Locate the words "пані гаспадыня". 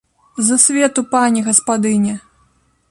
1.15-2.15